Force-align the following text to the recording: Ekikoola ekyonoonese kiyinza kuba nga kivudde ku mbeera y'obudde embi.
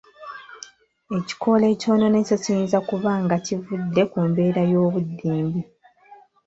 Ekikoola 1.17 1.65
ekyonoonese 1.73 2.35
kiyinza 2.43 2.79
kuba 2.89 3.11
nga 3.23 3.35
kivudde 3.45 4.03
ku 4.11 4.17
mbeera 4.27 4.61
y'obudde 4.71 5.25
embi. 5.39 5.61